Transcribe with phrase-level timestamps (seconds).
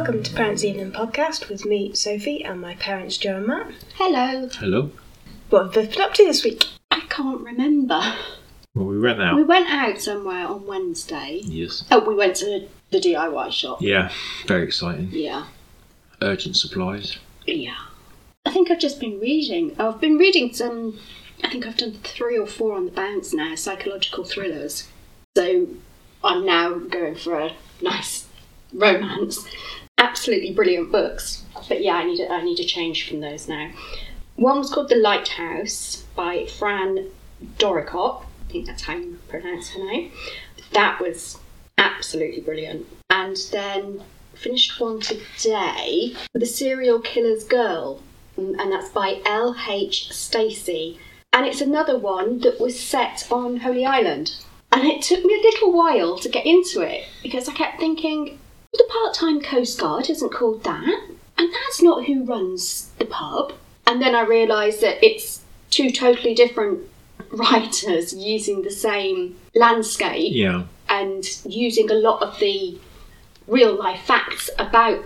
[0.00, 3.70] Welcome to Parents Evening Podcast with me, Sophie, and my parents, Joe and Matt.
[3.96, 4.48] Hello.
[4.48, 4.92] Hello.
[5.50, 6.64] What have they been up to this week?
[6.90, 8.00] I can't remember.
[8.74, 9.36] Well, we went out.
[9.36, 11.42] We went out somewhere on Wednesday.
[11.44, 11.84] Yes.
[11.90, 13.82] Oh, we went to the DIY shop.
[13.82, 14.10] Yeah.
[14.46, 15.10] Very exciting.
[15.12, 15.48] Yeah.
[16.22, 17.18] Urgent supplies.
[17.46, 17.76] Yeah.
[18.46, 19.78] I think I've just been reading.
[19.78, 20.98] I've been reading some.
[21.44, 24.88] I think I've done three or four on the bounce now, psychological thrillers.
[25.36, 25.68] So
[26.24, 28.26] I'm now going for a nice
[28.72, 29.46] romance.
[30.00, 31.44] Absolutely brilliant books.
[31.68, 33.70] But yeah, I need a, I need a change from those now.
[34.36, 37.10] One was called The Lighthouse by Fran
[37.58, 38.24] Dorricott.
[38.48, 40.10] I think that's how you pronounce her name.
[40.72, 41.38] That was
[41.78, 42.86] absolutely brilliant.
[43.10, 44.02] And then
[44.34, 48.02] finished one today, The Serial Killer's Girl,
[48.36, 50.10] and that's by L.H.
[50.12, 50.98] Stacey.
[51.32, 54.34] And it's another one that was set on Holy Island.
[54.72, 58.39] And it took me a little while to get into it because I kept thinking,
[58.72, 60.84] the part time Coast Guard isn't called that,
[61.38, 63.52] and that's not who runs the pub.
[63.86, 66.80] And then I realised that it's two totally different
[67.30, 70.64] writers using the same landscape Yeah.
[70.88, 72.78] and using a lot of the
[73.46, 75.04] real life facts about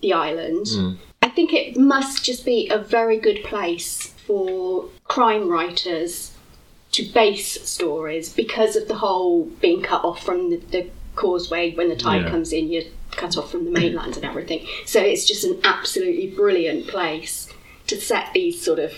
[0.00, 0.66] the island.
[0.66, 0.96] Mm.
[1.22, 6.32] I think it must just be a very good place for crime writers
[6.92, 11.88] to base stories because of the whole being cut off from the, the causeway when
[11.88, 12.30] the tide Yeah.
[12.30, 12.84] comes in, you're
[13.16, 14.66] cut off from the mainland and everything.
[14.86, 17.52] So it's just an absolutely brilliant place
[17.86, 18.92] to set these sort of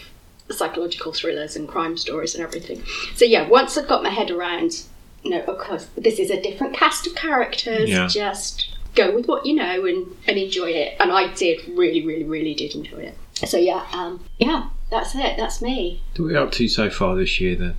[0.51, 2.83] psychological thrillers and crime stories and everything.
[3.15, 4.85] So yeah, once I've got my head around,
[5.25, 7.91] no, of course, this is a different cast of characters.
[7.91, 8.07] Yeah.
[8.07, 10.97] Just go with what you know and, and enjoy it.
[11.01, 13.19] And I did really, really, really did enjoy it.
[13.45, 15.37] So yeah, um, yeah, that's it.
[15.37, 16.01] That's me.
[16.13, 17.75] What are we up to so far this year then?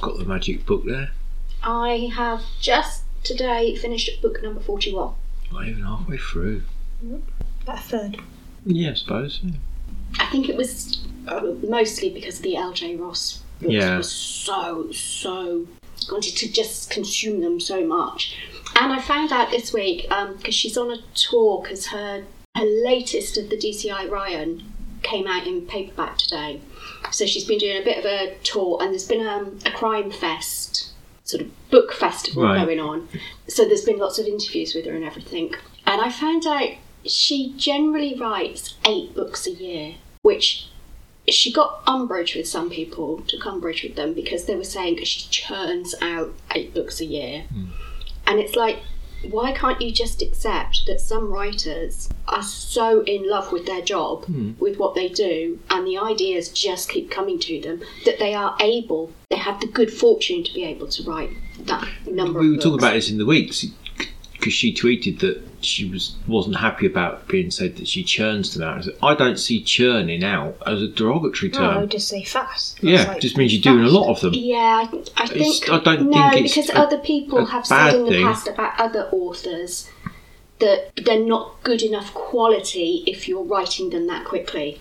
[0.00, 1.10] Got the magic book there.
[1.62, 5.14] I have just today finished book number forty-one.
[5.54, 6.62] Not even halfway through.
[7.66, 8.20] That third.
[8.66, 9.40] Yeah, I suppose.
[9.42, 9.52] Yeah.
[10.18, 12.96] I think it was uh, mostly because the L.J.
[12.96, 13.96] Ross books Yeah.
[13.96, 15.66] was so so
[16.10, 18.36] wanted to just consume them so much.
[18.76, 22.24] And I found out this week because she's on a tour because her
[22.56, 24.64] her latest of the DCI Ryan
[25.02, 26.60] came out in paperback today.
[27.12, 30.10] So she's been doing a bit of a tour, and there's been um, a crime
[30.10, 30.83] fest
[31.24, 32.64] sort of book festival Right.
[32.64, 33.08] going on.
[33.48, 35.54] So there's been lots of interviews with her and everything.
[35.86, 36.68] And I found out
[37.06, 40.68] she generally writes eight books a year, which
[41.28, 45.06] she got umbrage with some people, took umbrage with them because they were saying that
[45.06, 47.44] she churns out eight books a year.
[47.52, 47.64] Hmm.
[48.26, 48.78] And it's like,
[49.30, 54.24] why can't you just accept that some writers are so in love with their job,
[54.24, 54.52] hmm.
[54.58, 58.56] with what they do, and the ideas just keep coming to them that they are
[58.60, 61.30] able, they have the good fortune to be able to write
[61.60, 63.64] that number We were talking about this in the weeks
[64.34, 68.62] because she tweeted that she was wasn't happy about being said that she churns them
[68.62, 68.78] out.
[68.78, 71.80] I said, I don't see churning out as a derogatory No, I term.
[71.82, 72.82] would just say fast.
[72.82, 74.34] yeah, It's like just means you're doing a lot of them.
[74.34, 75.28] Yeah, I, I It's-
[75.60, 78.26] think I don't no, think it's because a- other people have said in the thing.
[78.26, 79.88] past about other authors
[80.58, 84.78] that they're not good enough quality if you're writing them that quickly,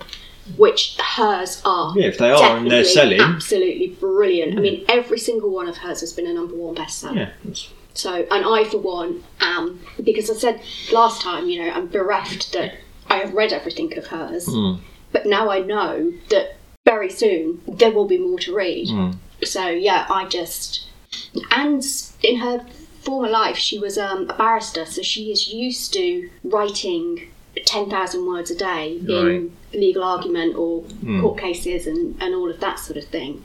[0.57, 1.93] which hers are.
[1.97, 3.19] Yeah, if they are and they're selling.
[3.21, 4.57] absolutely brilliant.
[4.57, 7.15] I mean, every single one of hers has been a number one bestseller.
[7.15, 10.61] Yeah, that's- So, and I, for one, am because I said
[10.91, 12.75] last time, you know, I'm bereft that
[13.07, 14.79] I have read everything of hers, Mm.
[15.11, 16.55] but now I know that
[16.85, 18.87] very soon there will be more to read.
[18.87, 19.15] Mm.
[19.43, 20.87] So yeah, I just
[21.51, 21.83] and
[22.23, 22.65] in her
[23.01, 27.27] former life she was um, a barrister, so she is used to writing
[27.65, 30.83] ten thousand words a day in legal argument or
[31.21, 33.43] court cases and, and all of that sort of thing.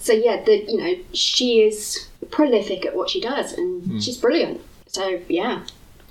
[0.00, 3.98] So yeah, the you know she is prolific at what she does, and hmm.
[4.00, 4.60] she's brilliant.
[4.86, 5.64] So yeah,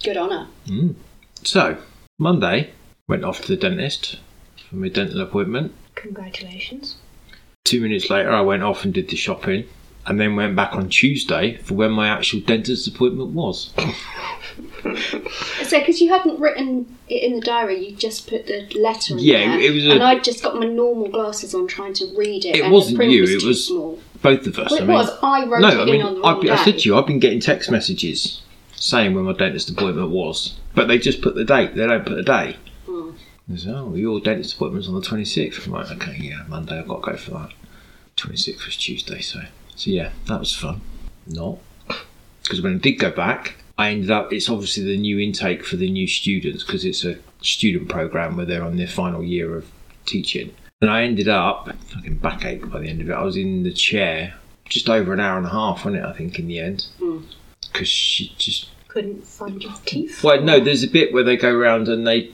[0.03, 0.47] good on her.
[0.67, 0.91] Hmm.
[1.43, 1.77] So
[2.19, 2.71] Monday
[3.07, 4.19] went off to the dentist
[4.69, 5.73] for my dental appointment.
[5.95, 6.95] Congratulations.
[7.65, 9.67] Two minutes later, I went off and did the shopping,
[10.05, 13.71] and then went back on Tuesday for when my actual dentist appointment was.
[15.63, 19.19] So because you hadn't written it in the diary, you just put the letter in
[19.19, 22.05] Yeah, there, it was a- and I'd just got my normal glasses on trying to
[22.17, 22.55] read it.
[22.55, 23.99] It wasn't you, Was it was- small.
[24.21, 24.71] Both of us.
[24.71, 25.17] Well, I it mean, was.
[25.23, 27.07] I wrote no, it I in mean, on the I, I said to you, I've
[27.07, 28.41] been getting text messages
[28.75, 31.75] saying when my dentist appointment was, but they just put the date.
[31.75, 32.57] They don't put the day.
[32.85, 33.11] Hmm.
[33.47, 35.65] They oh, your dentist appointment's on the 26th.
[35.65, 37.49] I'm like, okay, yeah, Monday, I've got to go for that.
[38.17, 39.39] 26th was Tuesday, so
[39.79, 40.81] so yeah, that was fun.
[41.25, 41.57] Not
[42.43, 44.33] because when I did go back, I ended up.
[44.33, 48.45] It's obviously the new intake for the new students because it's a student program where
[48.45, 49.71] they're on their final year of
[50.05, 50.53] teaching.
[50.81, 53.13] And I ended up fucking backache by the end of it.
[53.13, 54.33] I was in the chair
[54.65, 56.05] just over an hour and a half, wasn't it?
[56.05, 57.19] I think in the end, hmm.
[57.61, 60.23] because she just couldn't find your teeth.
[60.25, 62.33] Well, no, there's a bit where they go around and they.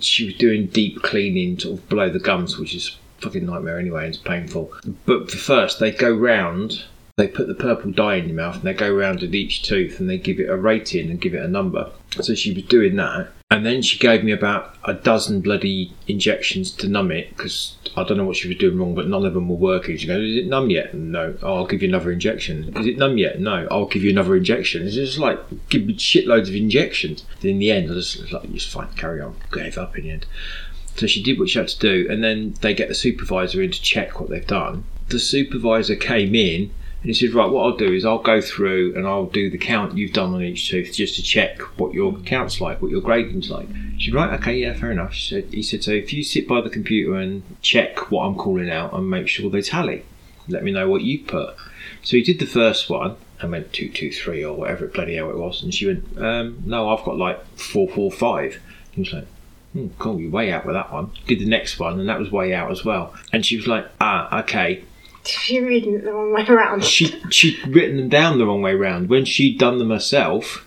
[0.00, 4.06] She was doing deep cleaning sort of below the gums, which is fucking nightmare anyway,
[4.06, 4.72] and it's painful.
[5.04, 6.84] But first, they go round,
[7.16, 10.00] they put the purple dye in your mouth, and they go round at each tooth
[10.00, 11.90] and they give it a rating and give it a number.
[12.20, 13.28] So she was doing that.
[13.50, 18.02] And then she gave me about a dozen bloody injections to numb it because I
[18.02, 19.96] don't know what she was doing wrong, but none of them were working.
[19.96, 21.36] She goes, "Is it numb yet?" No.
[21.42, 22.76] Oh, I'll give you another injection.
[22.76, 23.40] Is it numb yet?
[23.40, 23.68] No.
[23.70, 24.84] I'll give you another injection.
[24.84, 25.38] It's just like
[25.68, 27.24] give me shitloads of injections.
[27.40, 30.26] In the end, I just like, "Just fine, carry on." Gave up in the end.
[30.96, 33.70] So she did what she had to do, and then they get the supervisor in
[33.70, 34.84] to check what they've done.
[35.08, 36.70] The supervisor came in
[37.06, 39.58] and he said, Right, what I'll do is I'll go through and I'll do the
[39.58, 43.00] count you've done on each tooth just to check what your count's like, what your
[43.00, 43.68] grading's like.
[43.98, 45.12] She said, Right, okay, yeah, fair enough.
[45.14, 48.34] She said, he said, So if you sit by the computer and check what I'm
[48.34, 50.04] calling out and make sure they tally,
[50.48, 51.54] let me know what you put.
[52.02, 55.30] So he did the first one and went two two three or whatever bloody hell
[55.30, 58.60] it was, and she went, um, No, I've got like four four five.
[58.92, 59.26] He was like,
[59.76, 61.10] Hmm, cool, you're way out with that one.
[61.26, 63.14] Did the next one, and that was way out as well.
[63.30, 64.82] And she was like, ah, okay.
[65.48, 66.82] You're reading it the wrong way around.
[66.84, 69.10] She she'd written them down the wrong way round.
[69.10, 70.64] When she'd done them herself,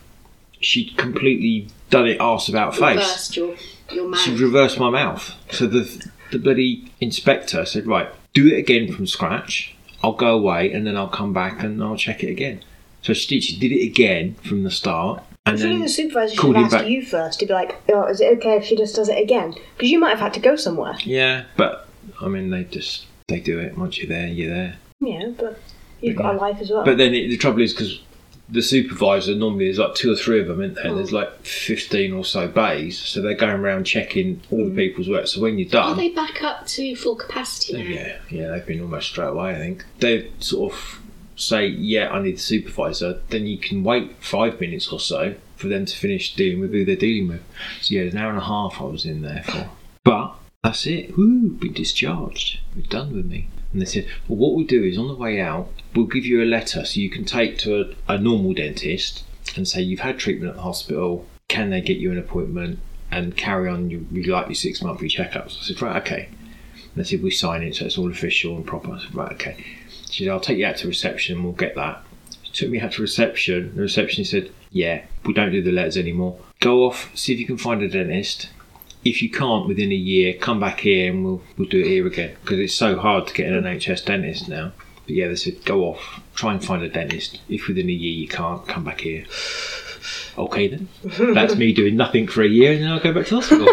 [0.60, 2.98] she'd completely done it arse about face.
[2.98, 3.56] Reversed your,
[3.90, 4.20] your mouth.
[4.20, 5.34] She reversed my mouth.
[5.52, 9.76] So the the bloody inspector said, right, do it again from scratch.
[10.04, 12.62] I'll go away and then I'll come back and I'll check it again.
[13.02, 13.44] So she did.
[13.44, 15.24] She did it again from the start.
[15.46, 18.38] And then the supervisor should have asked you first to be like, oh, is it
[18.38, 19.56] okay if she just does it again?
[19.76, 20.96] Because you might have had to go somewhere.
[21.04, 21.88] yeah, but
[22.22, 23.78] I mean they just they do it.
[23.78, 24.76] Once you're there, you're there.
[25.00, 25.60] Yeah, but
[26.02, 26.84] you've But got a life as well.
[26.84, 28.02] But then it, the trouble is because
[28.52, 30.94] the supervisor normally there's like two or three of them, isn't there?
[30.94, 31.16] There's hmm.
[31.16, 34.76] like fifteen or so bays, so they're going around checking all the hmm.
[34.76, 35.28] people's work.
[35.28, 37.90] So when you're done, Are they back up to full capacity oh, now?
[37.90, 39.52] yeah, yeah, they've been almost straight away.
[39.52, 40.99] I think they've sort of
[41.40, 45.68] say, "Yeah, I need the supervisor." Then you can wait five minutes or so for
[45.68, 47.42] them to finish dealing with who they're dealing with.
[47.82, 49.70] So yeah, an hour and a half I was in there for,
[50.04, 51.18] but that's it.
[51.18, 52.60] Woo, been discharged.
[52.76, 53.48] We're done with me.
[53.72, 56.42] And they said, well, what we'll do is on the way out, we'll give you
[56.42, 59.24] a letter so you can take to a, a normal dentist
[59.56, 61.26] and say you've had treatment at the hospital.
[61.48, 62.80] Can they get you an appointment
[63.12, 65.60] and carry on your, your likely six monthly checkups?
[65.60, 66.30] I said, right, okay.
[66.74, 68.92] And they said, we sign it so it's all official and proper.
[68.92, 69.64] I said, right, okay.
[70.20, 72.04] She said, I'll take you out to reception and we'll get that.
[72.44, 73.74] She took me out to reception.
[73.74, 76.38] The receptionist said, yeah, we don't do the letters anymore.
[76.60, 78.50] Go off, see if you can find a dentist.
[79.06, 82.06] If you can't within a year, come back here and we'll, we'll do it here
[82.06, 82.36] again.
[82.42, 84.74] Because it's so hard to get an NHS dentist now.
[85.06, 87.40] But yeah, they said, go off, try and find a dentist.
[87.48, 89.24] If within a year you can't, come back here.
[90.38, 90.88] Okay then.
[91.34, 93.68] That's me doing nothing for a year and then I'll go back to hospital.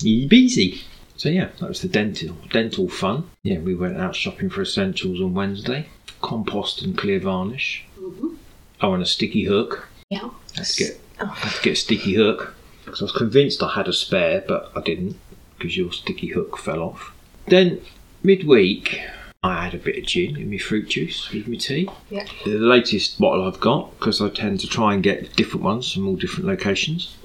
[0.02, 0.82] Easy.
[1.16, 3.30] So yeah, that was the dental dental fun.
[3.42, 5.86] Yeah, we went out shopping for essentials on Wednesday.
[6.22, 7.84] Compost and clear varnish.
[7.98, 8.34] Mm-hmm.
[8.80, 9.88] Oh, and a sticky hook.
[10.10, 10.30] Yeah.
[10.54, 11.26] Had to get oh.
[11.26, 14.72] had to get a sticky hook because I was convinced I had a spare, but
[14.74, 15.18] I didn't
[15.56, 17.12] because your sticky hook fell off.
[17.46, 17.80] Then
[18.22, 19.00] midweek,
[19.42, 21.88] I had a bit of gin in my fruit juice with my tea.
[22.10, 22.26] Yeah.
[22.44, 26.08] The latest bottle I've got because I tend to try and get different ones from
[26.08, 27.16] all different locations.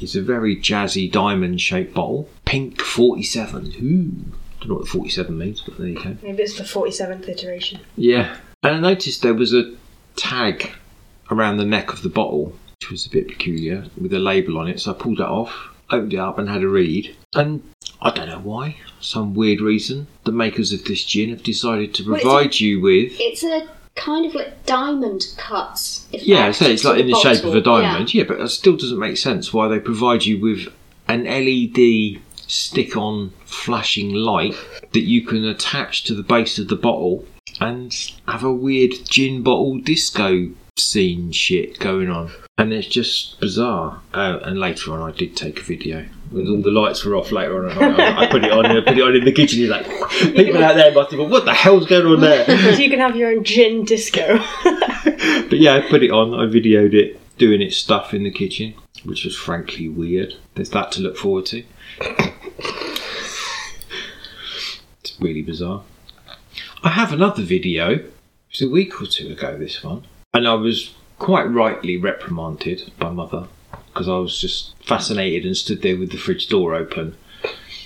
[0.00, 3.66] It's a very jazzy diamond shaped bottle, pink 47.
[3.82, 6.16] Ooh, don't know what the 47 means, but there you go.
[6.22, 7.80] Maybe it's the 47th iteration.
[7.96, 8.36] Yeah.
[8.62, 9.74] And I noticed there was a
[10.14, 10.70] tag
[11.32, 14.68] around the neck of the bottle, which was a bit peculiar, with a label on
[14.68, 14.78] it.
[14.80, 15.52] So I pulled that off,
[15.90, 17.16] opened it up, and had a read.
[17.34, 17.64] And
[18.00, 22.04] I don't know why, some weird reason, the makers of this gin have decided to
[22.04, 23.14] Well, a- provide you with.
[23.18, 25.74] It's a kind of like diamond cut.
[26.12, 28.14] Effect Yeah, so it's like in the shape of a diamond.
[28.14, 28.22] Yeah.
[28.28, 30.68] but it still doesn't make sense why they provide you with
[31.08, 34.54] an LED stick on flashing light
[34.92, 37.24] that you can attach to the base of the bottle
[37.60, 42.30] and have a weird gin bottle disco scene shit going on.
[42.56, 44.00] And it's just bizarre.
[44.12, 46.06] Uh, and later on, I did take a video.
[46.30, 48.66] When all the lights were off later on, I, I put it on.
[48.66, 49.60] I put it on in the kitchen.
[49.60, 49.86] You're like,
[50.20, 53.00] people out there must have gone, "What the hell's going on there?" so you can
[53.00, 54.40] have your own gin disco.
[55.04, 56.34] But yeah, I put it on.
[56.34, 58.74] I videoed it doing its stuff in the kitchen,
[59.04, 60.34] which was frankly weird.
[60.54, 61.62] There's that to look forward to.
[65.00, 65.82] It's really bizarre.
[66.82, 67.90] I have another video.
[67.90, 68.12] It
[68.50, 70.04] was a week or two ago, this one.
[70.32, 73.46] And I was quite rightly reprimanded by mother
[73.92, 77.16] because I was just fascinated and stood there with the fridge door open,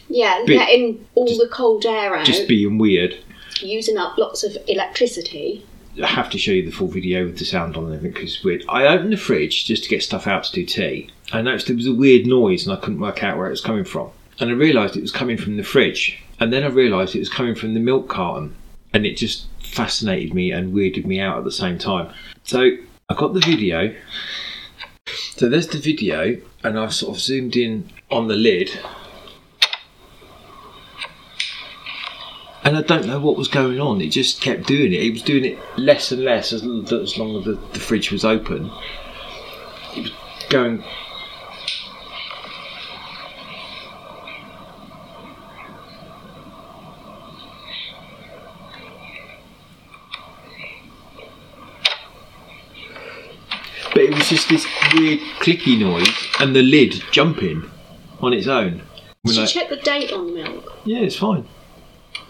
[0.08, 3.18] Yeah, Bit- letting all just- the cold air out, just being weird.
[3.60, 5.64] using up lots of electricity.
[6.04, 8.44] Have to show you the full video with the sound on and everything because it's
[8.44, 8.64] weird.
[8.68, 11.10] I opened the fridge just to get stuff out to do tea.
[11.32, 13.60] I noticed there was a weird noise and I couldn't work out where it was
[13.60, 14.10] coming from.
[14.40, 16.22] And I realised it was coming from the fridge.
[16.40, 18.54] And then I realised it was coming from the milk carton.
[18.94, 22.12] And it just fascinated me and weirded me out at the same time.
[22.44, 22.70] So
[23.08, 23.94] I got the video.
[25.36, 28.70] So there's the video, and I've sort of zoomed in on the lid.
[32.68, 34.02] And I don't know what was going on.
[34.02, 35.02] It just kept doing it.
[35.02, 38.26] It was doing it less and less as, as long as the, the fridge was
[38.26, 38.70] open.
[39.96, 40.12] It was
[40.50, 40.84] going
[53.94, 56.06] but it was just this weird clicky noise
[56.38, 57.64] and the lid jumping
[58.20, 58.82] on its own.
[59.24, 60.78] Did you check the date on the milk?
[60.84, 61.48] yeah, it's fine.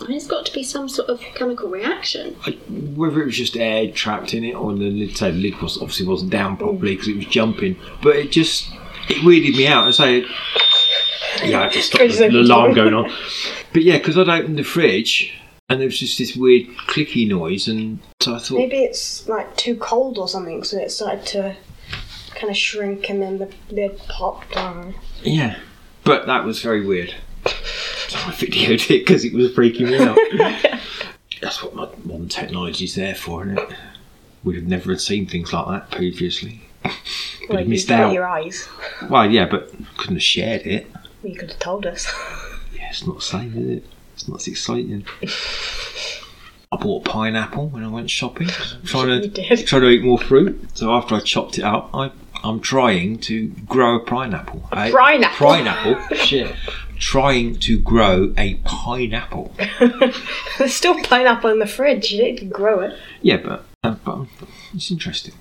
[0.00, 2.37] I mean, it's got to be some sort of chemical reaction.
[2.47, 2.52] I,
[2.95, 5.76] whether it was just air trapped in it or the lid, say the lid was
[5.78, 8.71] obviously wasn't down properly because it was jumping, but it just
[9.09, 9.88] it weirded me out.
[9.88, 10.26] I say,
[11.45, 13.11] yeah, I had to stop the, the alarm going on.
[13.73, 15.35] But yeah, because I'd opened the fridge
[15.69, 19.55] and there was just this weird clicky noise, and so I thought, Maybe it's like
[19.57, 21.57] too cold or something, so it started to
[22.35, 24.95] kind of shrink and then the lid popped on.
[25.23, 25.59] yeah,
[26.05, 27.14] but that was very weird.
[28.08, 30.80] So I videoed it because it was freaking me out.
[31.40, 33.68] That's what my modern technology's there for, isn't it?
[34.44, 36.62] We'd have never had seen things like that previously.
[36.84, 36.92] We'd
[37.48, 38.12] Well, have missed out.
[38.12, 38.68] your eyes.
[39.08, 40.90] Well, yeah, but couldn't have shared it.
[41.22, 42.12] You could have told us.
[42.74, 43.84] Yeah, it's not the same, is it?
[44.14, 45.04] It's not as exciting.
[46.70, 48.48] I bought a pineapple when I went shopping.
[48.84, 50.60] Trying to trying to eat more fruit.
[50.74, 52.10] So after I chopped it up, I
[52.44, 54.68] I'm trying to grow a pineapple.
[54.72, 55.46] A pineapple?
[55.46, 56.16] Pineapple.
[56.16, 56.54] Shit.
[56.99, 59.55] Trying to grow a pineapple.
[60.59, 62.11] There's still pineapple in the fridge.
[62.12, 62.99] You need to grow it.
[63.23, 64.26] Yeah, but, uh, but
[64.75, 65.35] it's interesting.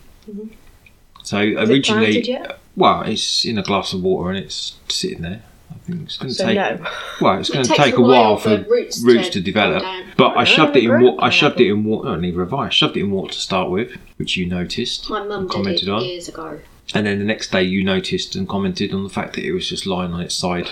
[1.24, 2.60] So it originally, planted yet?
[2.76, 5.42] well, it's in a glass of water and it's sitting there.
[5.70, 6.56] I think it's going to So take.
[6.56, 6.86] no.
[7.22, 9.84] Well, it's It going to take a while while for roots roots to to develop.
[10.16, 11.18] But I shoved it in water.
[11.22, 12.10] I shoved it in water.
[12.10, 12.56] I.
[12.66, 15.56] I shoved it in water to start with, which you noticed My mum and did
[15.56, 16.60] commented it on, years ago.
[16.96, 19.68] And then the next day you noticed and commented on the fact that it was
[19.68, 20.70] just lying on its side,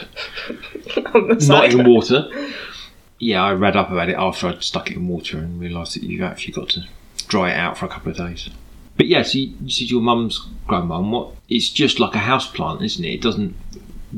[1.13, 1.73] on the not side.
[1.73, 2.29] in water.
[3.19, 6.03] Yeah, I read up about it after I'd stuck it in water and realised that
[6.03, 6.83] you've actually got to
[7.27, 8.49] dry it out for a couple of days.
[8.97, 11.11] But yes, you, you said your mum's grown one.
[11.11, 11.31] What?
[11.49, 13.15] It's just like a house plant, isn't it?
[13.15, 13.55] It doesn't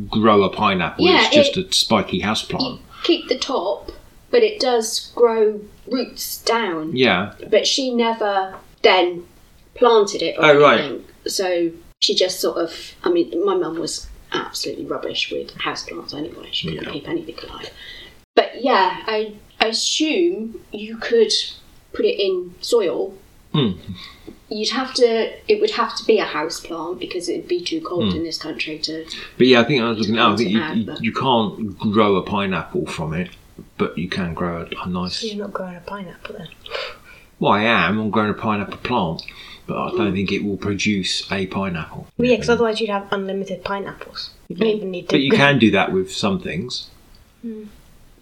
[0.09, 1.05] grow a pineapple.
[1.05, 2.81] Yeah, it's just it- a spiky house plant.
[3.03, 3.91] keep the top,
[4.29, 6.95] but it does grow roots down.
[6.95, 7.33] Yeah.
[7.49, 9.25] But she never then
[9.75, 11.01] planted it or Oh, right.
[11.27, 12.93] So she just sort of.
[13.03, 16.49] I mean, my mum was absolutely rubbish with houseplants anyway.
[16.51, 16.91] She couldn't Yeah.
[16.91, 17.69] keep anything alive.
[18.35, 21.31] But yeah, I, I assume you could
[21.93, 23.13] put it in soil.
[23.53, 23.71] Hmm.
[24.49, 25.33] You'd have to.
[25.51, 28.17] It would have to be a house plant because it'd be too cold Hmm.
[28.17, 29.05] in this country to.
[29.37, 30.25] But yeah, I think I was looking at.
[30.31, 33.29] I think you, Plant you, you can't grow a pineapple from it,
[33.77, 35.17] but you can grow a, a nice.
[35.17, 36.47] So you're not growing a pineapple then?
[37.39, 37.99] Well, I am.
[37.99, 39.23] I'm growing a pineapple plant,
[39.67, 39.97] but I Hmm.
[39.97, 42.07] don't think it will produce a pineapple.
[42.17, 44.31] Well, yeah, because otherwise you'd have unlimited pineapples.
[44.47, 45.13] You don't even need to.
[45.15, 46.87] But you can do that with some things.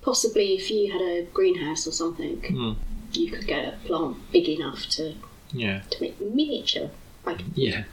[0.02, 2.74] Possibly, if you had a greenhouse or something, Hmm.
[3.14, 5.14] you could get a plant big enough to,
[5.54, 6.90] Yeah, to make miniature.
[7.26, 7.84] Like, yeah.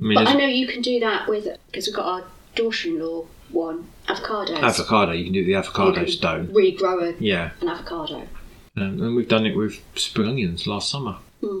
[0.00, 2.24] I mean, but I there's know you can do that with because we've got our
[2.54, 4.60] daughter-in-law one avocados.
[4.62, 5.12] avocado.
[5.12, 6.46] You can do the You avocado can stone.
[6.48, 8.16] Regrow a, Yeah, an avocado.
[8.76, 11.16] um, and we've done it with spring onions last summer.
[11.42, 11.60] Hmm.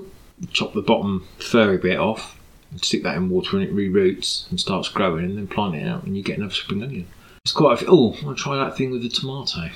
[0.52, 2.38] Chop the bottom furry bit off,
[2.70, 5.86] and stick that in water, and it re-roots and starts growing, and then plant it
[5.86, 7.06] out, and you get another spring onion.
[7.44, 7.80] It's quite.
[7.82, 9.70] A, oh, I'll try that thing with the tomato,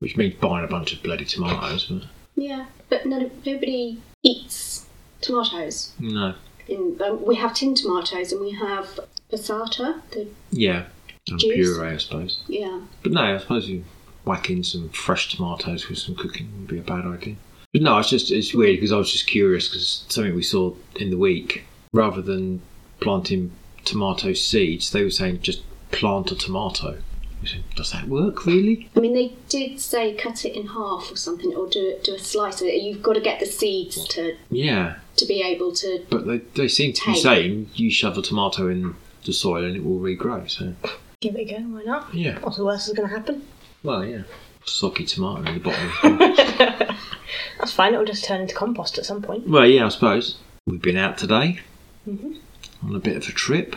[0.00, 2.04] which means buying a bunch of bloody tomatoes, but
[2.34, 4.86] Yeah, but no, nobody eats
[5.20, 5.92] tomatoes.
[6.00, 6.34] no.
[6.68, 8.98] In, um, we have tin tomatoes and we have
[9.30, 10.00] passata.
[10.12, 10.84] The, Yeah,
[11.28, 11.52] and Juice?
[11.76, 12.40] puree, I suppose.
[12.46, 13.84] yeah, But no, I suppose you
[14.24, 17.34] whack in some fresh tomatoes with some cooking would be a bad idea.
[17.72, 20.74] But no, it's just it's weird because I was just curious because something we saw
[20.96, 21.64] in the week,
[21.94, 22.60] rather than
[23.00, 23.50] planting
[23.86, 26.98] tomato seeds, they were saying just plant a tomato.
[27.44, 28.88] Said, Does that work really?
[28.94, 32.18] I mean they did say cut it in half or something, or do do a
[32.18, 32.82] slice of it.
[32.82, 36.04] You've got to get the seeds to Yeah, to be able to.
[36.10, 37.22] but they, they seem to be Take.
[37.22, 40.48] saying you shove a tomato in the soil and it will regrow.
[40.48, 40.74] So
[41.20, 42.14] Give it a go, why not?
[42.14, 43.46] yeah, What's the worst that's going to happen?
[43.82, 44.22] well yeah,
[44.64, 46.96] soggy tomato in the bottom.
[47.32, 49.48] Of the That's fine, it'll just turn into compost at some point.
[49.48, 50.36] well, yeah, I suppose
[50.66, 51.60] we've been out today
[52.08, 52.36] Mhm.
[52.84, 53.76] on a bit of a trip.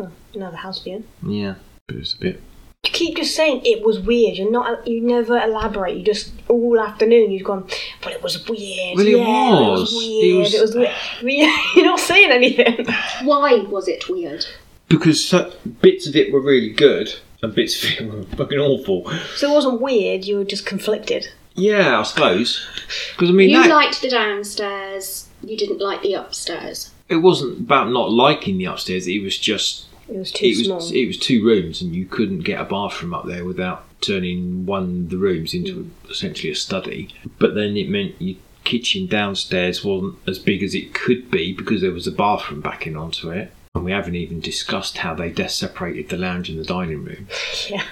[0.00, 1.04] Oh, another house viewing.
[1.26, 1.54] Yeah,
[1.86, 2.40] but it's a bit.
[2.84, 4.36] You keep just saying it was weird.
[4.38, 4.86] You're not.
[4.86, 5.96] You never elaborate.
[5.96, 7.66] You just all afternoon you've gone.
[8.02, 8.96] But it was weird.
[8.96, 9.80] Well, it yeah, It was.
[9.80, 10.38] was It weird.
[10.38, 10.90] was- It was, weird.
[11.22, 12.86] You- You're not saying anything.
[13.24, 14.46] Why was it weird?
[14.88, 15.52] because so,
[15.82, 19.10] bits of it were really good and bits of it were fucking awful.
[19.36, 20.24] So it wasn't weird.
[20.24, 21.28] You were just conflicted.
[21.58, 22.66] Yeah, I suppose.
[23.12, 25.28] Because I mean, you that, liked the downstairs.
[25.42, 26.90] You didn't like the upstairs.
[27.08, 29.06] it wasn't about not liking the upstairs.
[29.06, 30.92] It was just It was too it small.
[30.92, 35.04] it was two rooms, and you couldn't get a bathroom up there without turning one
[35.04, 36.10] of the rooms into mm.
[36.10, 37.14] essentially a study.
[37.38, 41.80] But then it meant your kitchen downstairs wasn't as big as it could be because
[41.80, 43.52] there was a bathroom backing onto it.
[43.74, 47.28] And we haven't even discussed how they separated the lounge and the dining room.
[47.68, 47.84] Yeah.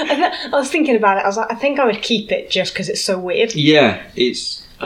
[0.00, 1.24] I, th- I was thinking about it.
[1.24, 3.54] I was like, I think I would keep it just because it's so weird.
[3.54, 4.66] Yeah, it's.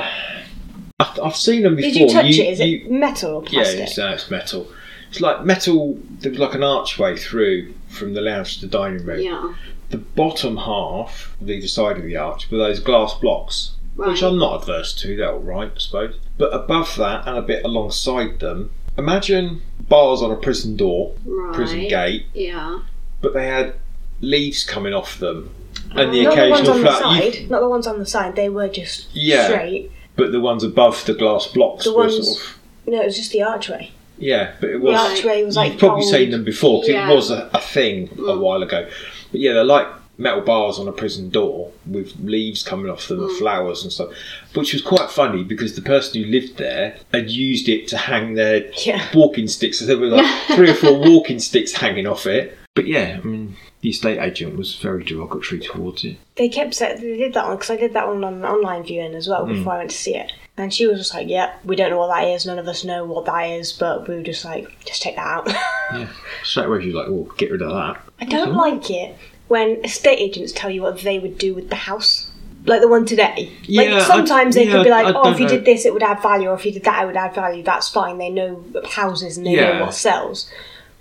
[0.99, 1.91] I've, I've seen them before.
[1.91, 2.53] Did you touch You- it?
[2.53, 3.81] Is you- it metal or Yeah, plastic?
[3.81, 4.67] it's, uh, it's metal.
[5.11, 5.99] It's like metal.
[6.21, 9.21] There's like an archway through from the lounge to the dining room.
[9.21, 9.55] Yeah.
[9.91, 14.39] The bottom half, of either side of the arch, were those glass blocks, which I'm
[14.39, 15.17] not adverse to.
[15.17, 16.17] They're all right, I suppose.
[16.39, 21.15] But above that and a bit alongside them, imagine bars on a prison door,
[21.53, 22.81] prison gate, Yeah.
[23.21, 23.75] but they had
[24.21, 25.51] leaves coming off them,
[25.95, 27.15] and the Not the ones occasional on the flower.
[27.17, 27.51] you- side.
[27.51, 28.37] Not the ones on the side.
[28.37, 29.47] They were just Yeah.
[29.49, 29.91] straight.
[30.17, 32.59] but the ones above the glass blocks The were ones- sort of.
[32.87, 33.91] No, it was just the archway.
[34.19, 34.97] Yeah, but it was.
[34.97, 35.19] The was.
[35.19, 36.15] archway was like You've probably gold.
[36.15, 37.11] seen them before 'cause Yeah.
[37.11, 38.39] it was a, a thing a Mm.
[38.41, 38.87] while ago.
[39.31, 43.21] But yeah, they're like metal bars on a prison door with leaves coming off them
[43.21, 43.37] and Mm.
[43.39, 44.09] flowers and stuff,
[44.55, 48.33] which was quite funny because the person who lived there had used it to hang
[48.37, 49.03] their Yeah.
[49.13, 49.81] walking sticks.
[49.81, 52.57] So there were like three or four walking sticks hanging off it.
[52.77, 56.19] But yeah, I mean, the estate agent was very derogatory towards it.
[56.37, 59.15] They kept saying they did that one because I did that one on online viewing
[59.15, 59.55] as well Hmm.
[59.55, 60.31] before I went to see it.
[60.59, 62.47] And she was just like, "Yeah, we don't know what that is.
[62.47, 65.27] None of us know what that is, but we were just like, just take that
[65.27, 65.49] out."
[65.93, 66.09] Yeah,
[66.43, 69.17] straight away she was like, "Well, get rid of that." I don't like it
[69.49, 72.31] when estate agents tell you what they would do with the house.
[72.65, 73.53] Like the one today.
[73.63, 75.51] Yeah, like sometimes they yeah, could be like, I oh, if you know.
[75.53, 77.63] did this, it would add value, or if you did that, it would add value.
[77.63, 78.19] That's fine.
[78.19, 79.79] They know houses and they Yeah.
[79.79, 80.51] know what sells.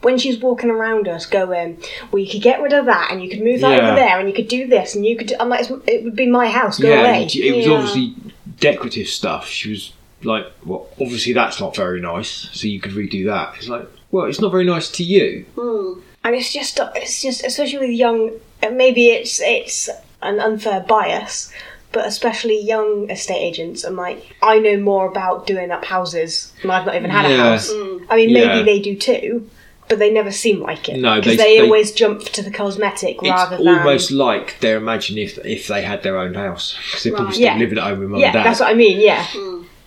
[0.05, 1.77] When she's walking around us, going,
[2.11, 3.87] well, you could get rid of that, and you could move that Yeah.
[3.87, 5.33] over there, and you could do this, and you could.
[5.39, 6.77] I'm like, it's- it would be my house.
[6.77, 7.23] Go yeah, away.
[7.23, 7.73] and it was Yeah.
[7.73, 8.13] obviously
[8.59, 9.49] decorative stuff.
[9.49, 9.91] She was
[10.23, 14.25] like, "Well, obviously that's not very nice, so you could redo that." It's like, well,
[14.27, 15.45] it's not very nice to you.
[15.59, 15.99] Hmm.
[16.23, 18.31] and it's just it's just especially with young
[18.63, 19.89] and maybe it's it's
[20.23, 21.51] an unfair bias
[21.91, 26.71] but especially young estate agents i'm like i know more about doing up houses and
[26.71, 27.37] i've not even had a Yeah.
[27.51, 27.69] house
[28.09, 28.47] i mean Yeah.
[28.47, 29.47] maybe they do too
[29.87, 32.51] but they never seem like it No, because they- they, they- always jump to the
[32.51, 36.75] cosmetic It's rather than almost like they're imagining if if they had their own house
[36.87, 37.57] because they're probably still Yeah.
[37.57, 38.45] living at home with mum yeah and dad.
[38.45, 39.25] that's what i mean yeah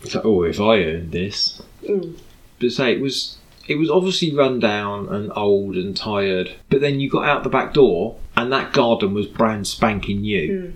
[0.03, 1.61] It's like, oh, if I owned this.
[1.83, 2.17] Mm.
[2.61, 6.53] But say it was it was obviously run down and old and tired.
[6.71, 10.49] But then you got out the back door and that garden was brand spanking new.
[10.53, 10.73] Mm.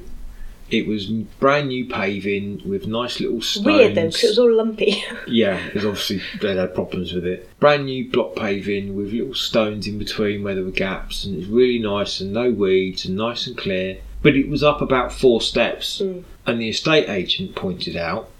[0.72, 3.66] It was brand new paving with nice little stones.
[3.66, 7.48] weird though because it was all lumpy Yeah, because obviously they had problems with it.
[7.60, 11.46] Brand new block paving with little stones in between where there were gaps, and it's
[11.46, 13.98] really nice and no weeds and nice and clear.
[14.22, 16.24] But it was up about four steps, Mm.
[16.46, 18.30] and the estate agent pointed out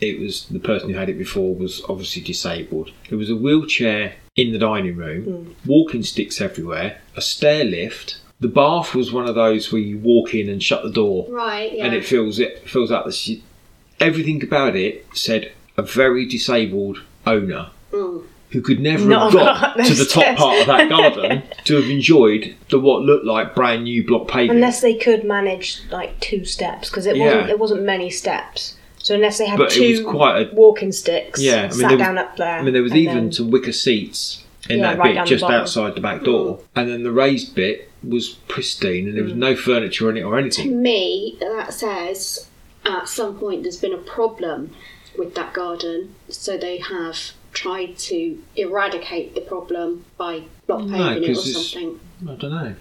[0.00, 2.90] it was the person who had it before was obviously disabled.
[3.08, 8.18] There was a wheelchair in the dining room, walking sticks everywhere, a stair lift.
[8.42, 11.72] The bath was one of those where you walk in and shut the door Right.
[11.72, 11.84] Yeah.
[11.86, 13.42] and it feels it fills out the she,
[14.00, 18.22] everything about it said a very disabled owner Mm.
[18.50, 20.88] who could never Not have have got got to those the top part of that
[20.88, 24.50] garden to have enjoyed the what looked like brand new block paving.
[24.56, 27.50] unless they could manage like two steps because it wasn't Yeah.
[27.52, 30.90] it wasn't many steps so unless they had But it two was quite a- walking
[30.92, 33.14] sticks Yeah, I mean, sat there was- down up there I mean, there was even
[33.14, 36.24] then- some wicker seats in Yeah, that right bit down the just outside the back
[36.24, 40.22] door, and then the raised bit was pristine, and there was no furniture in it
[40.22, 40.68] or anything.
[40.70, 42.48] To me, that says
[42.84, 44.70] at some point there's been a problem
[45.16, 47.16] with that garden, so they have
[47.52, 52.00] tried to eradicate the problem by block No, it or 'cause it's- something.
[52.28, 52.74] I don't know,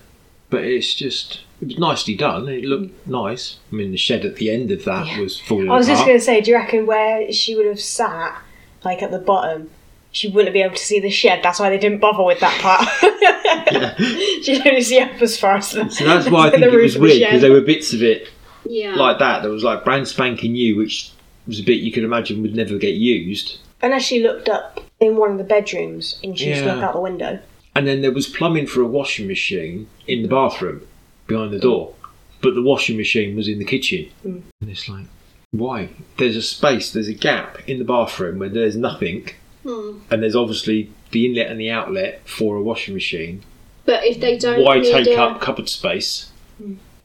[0.50, 2.48] but it's just it was nicely done.
[2.50, 3.58] It looked nice.
[3.72, 5.08] I mean, the shed at the end of that.
[5.08, 5.20] Yeah.
[5.20, 7.80] was falling I was just going to say, do you reckon where she would have
[7.82, 8.42] sat,
[8.84, 9.70] like at the bottom,
[10.12, 11.42] she wouldn't be able to see the shed?
[11.44, 12.88] That's why they didn't bother with that part.
[14.44, 15.90] She'd only see up as far as the.
[15.90, 17.26] So that's why I think it roof was weird shed.
[17.28, 18.28] because there were bits of it
[18.66, 18.96] Yeah.
[18.96, 19.42] like that.
[19.42, 21.12] There was like brand spanking new, which
[21.48, 23.60] was a bit you could imagine would never get used.
[23.82, 26.76] And as she looked up in one of the bedrooms, and she used to Yeah.
[26.76, 27.40] look out the window.
[27.76, 30.86] And then there was plumbing for a washing machine in the bathroom
[31.28, 31.94] behind the door,
[32.42, 34.10] but the washing machine was in the kitchen.
[34.26, 34.42] Mm.
[34.60, 35.06] And it's like,
[35.52, 35.90] why?
[36.18, 39.30] There's a space, there's a gap in the bathroom where there's nothing,
[39.64, 40.00] Hmm.
[40.10, 43.44] and there's obviously the inlet and the outlet for a washing machine.
[43.86, 46.32] But if they don't Why take a, up cupboard space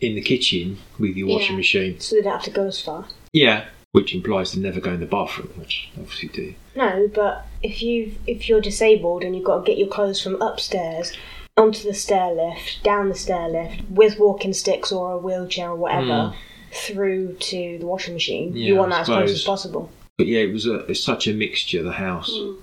[0.00, 1.56] in the kitchen with your washing Yeah.
[1.58, 2.00] machine?
[2.00, 3.06] So they don't have to go as far.
[3.32, 6.54] Yeah, which implies they never go in the bathroom, which obviously do.
[6.74, 10.40] No, but if you if you're disabled and you've got to get your clothes from
[10.40, 11.12] upstairs
[11.56, 15.76] onto the stair lift, down the stair lift with walking sticks or a wheelchair or
[15.76, 16.34] whatever,
[16.72, 18.56] through to the washing machine, Hmm.
[18.58, 19.90] Yeah, you want I that as close as possible.
[20.18, 21.82] But yeah, it was a it's such a mixture.
[21.82, 22.56] The house Mm.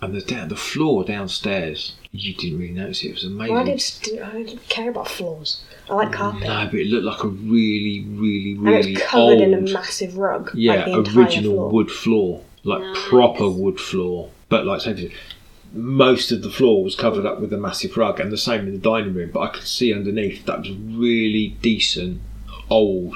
[0.00, 1.94] and the down the floor downstairs.
[2.12, 3.08] You didn't really notice it.
[3.08, 3.54] It was amazing.
[3.54, 5.60] Well, I, didn't, I didn't care about floors.
[5.90, 6.42] I like carpet.
[6.44, 9.60] No, but it looked like a really, really, and really it's covered old, in a
[9.60, 10.50] massive rug.
[10.54, 11.70] yeah, like the original floor.
[11.70, 13.08] wood floor, like Nice.
[13.08, 14.30] proper wood floor.
[14.48, 15.12] But like say,
[15.72, 18.72] most of the floor was covered up with a massive rug, and the same in
[18.72, 19.30] the dining room.
[19.32, 22.20] But I could see underneath that was really decent
[22.70, 23.14] old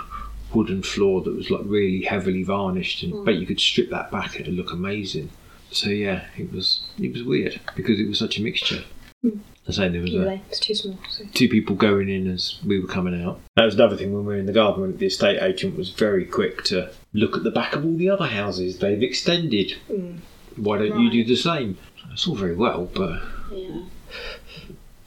[0.52, 4.37] wooden floor that was like really heavily varnished, and but you could strip that back
[4.37, 5.30] and it'd look amazing.
[5.70, 8.84] So yeah, it was it was weird because it was such a mixture.
[9.68, 10.98] I say there was a it's too small.
[11.11, 11.24] So.
[11.34, 13.40] two people going in as we were coming out.
[13.56, 14.96] That was another thing when we were in the garden.
[14.96, 18.26] The estate agent was very quick to look at the back of all the other
[18.26, 19.74] houses they've extended.
[19.90, 20.20] Mm.
[20.56, 21.76] Why don't you do the same?
[22.12, 23.20] It's all very well, but
[23.52, 23.82] Yeah.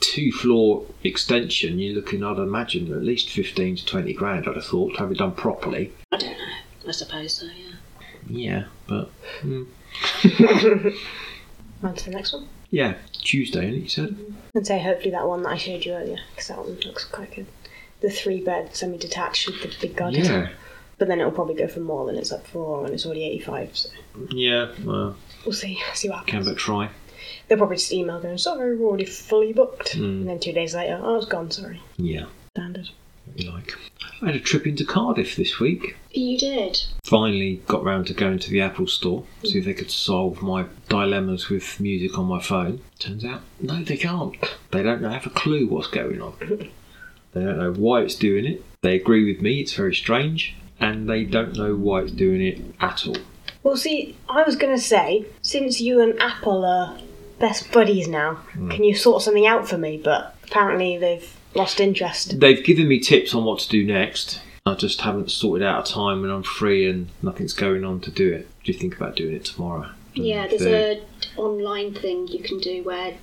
[0.02, 4.66] Two floor extension, you're looking, I'd imagine, at least 15 to 20 grand, I'd have
[4.66, 5.94] thought, to have it done properly.
[6.12, 6.90] I don't know.
[6.90, 7.76] I suppose so, yeah.
[8.28, 9.10] Yeah, but
[9.42, 9.68] mm,
[11.84, 12.48] On to the next one.
[12.70, 14.18] yeah, Tuesday, isn't it, you said?
[14.54, 17.34] And say hopefully that one that I showed you earlier, because that one looks quite
[17.36, 17.48] good.
[18.02, 20.24] The three bed semi detached with the big garden.
[20.24, 20.50] Yeah,
[20.98, 23.78] But then it'll probably go for more than it's up for, and it's already 85,
[23.78, 23.90] so
[24.32, 25.80] yeah, well, we'll see.
[25.94, 26.90] See what can but try.
[27.48, 29.96] They'll probably just email going, sorry, we're already fully booked.
[29.96, 30.04] Mm.
[30.04, 31.82] And then two days later, oh, it's gone, sorry.
[31.98, 32.90] Yeah, Standard.
[33.26, 33.74] what you like.
[34.22, 35.96] I had a trip into Cardiff this week.
[36.12, 36.80] You did.
[37.06, 40.42] finally got round to going to the Apple store, to see if they could solve
[40.42, 42.82] my dilemmas with music on my phone.
[43.00, 44.36] Turns out, no, they can't.
[44.72, 46.70] They don't have a clue what's going on.
[47.34, 48.62] They don't know why it's doing it.
[48.82, 52.60] They agree with me, it's very strange, and they don't know why it's doing it
[52.82, 53.16] at all.
[53.64, 56.98] Well, see, I was going to say, since you and Apple are
[57.42, 58.70] best buddies now, hmm.
[58.70, 60.00] can you sort something out for me?
[60.02, 62.40] But apparently they've lost interest.
[62.40, 64.42] They've given me tips on what to do next.
[64.66, 68.12] I just haven't sorted out a time when I'm free and nothing's going on to
[68.12, 68.48] do it.
[68.64, 69.90] Do you think about doing it tomorrow?
[70.14, 73.16] Yeah, there's they- a online thing you can do where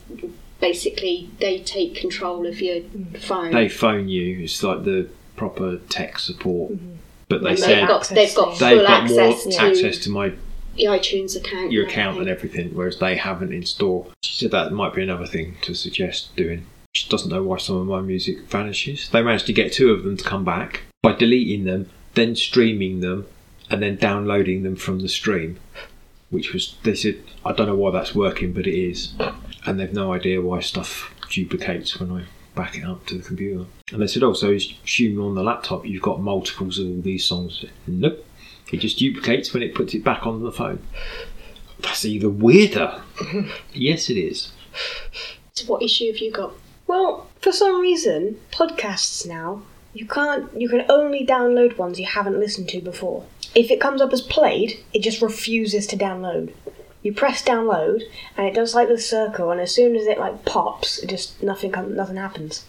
[0.60, 3.14] basically they take control of your hmm.
[3.14, 3.52] phone.
[3.52, 4.40] They phone you.
[4.40, 6.72] It's like the proper tech support.
[6.72, 6.94] Mm-hmm.
[7.28, 9.98] But they and said they've got they've got full they've got more access to access
[9.98, 10.32] to my
[10.78, 11.72] the iTunes account.
[11.72, 12.60] your account and everything.
[12.60, 14.06] everything, whereas they haven't in store.
[14.22, 16.66] She said that might be another thing to suggest doing.
[16.94, 19.08] She doesn't know why some of my music vanishes.
[19.10, 23.00] They managed to get two of them to come back by deleting them, then streaming
[23.00, 23.26] them,
[23.70, 25.60] and then downloading them from the stream.
[26.30, 29.14] Which was they said I don't know why that's working, but it is,
[29.66, 32.24] and they've no idea why stuff duplicates when I
[32.58, 33.64] back it up to the computer.
[33.92, 37.24] And they said, oh, so assume on the laptop you've got multiples of all these
[37.24, 37.64] songs.
[37.86, 38.26] Nope,
[38.72, 40.82] it just duplicates when it puts it back on the phone.
[41.80, 43.00] That's even weirder.
[43.72, 44.52] yes, it is.
[45.54, 46.52] So what issue have you got?
[46.88, 49.62] Well, for some reason, podcasts now,
[49.94, 53.24] you can't, you can only download ones you haven't listened to before.
[53.54, 56.52] If it comes up as played, it just refuses to download.
[57.02, 58.02] You press download,
[58.36, 61.42] and it does like the circle, and as soon as it like pops, it just
[61.42, 62.64] nothing nothing happens.